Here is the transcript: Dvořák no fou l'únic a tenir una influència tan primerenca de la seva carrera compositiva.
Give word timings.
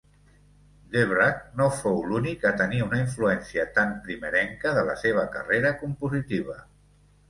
Dvořák 0.95 1.43
no 1.59 1.67
fou 1.81 1.99
l'únic 2.07 2.49
a 2.51 2.55
tenir 2.63 2.81
una 2.87 3.03
influència 3.03 3.69
tan 3.79 3.95
primerenca 4.09 4.77
de 4.81 4.89
la 4.93 5.01
seva 5.07 5.31
carrera 5.39 5.79
compositiva. 5.87 6.63